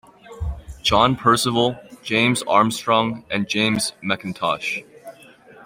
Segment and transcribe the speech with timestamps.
[0.81, 4.83] John Percival, James Armstrong, and James McIntosh.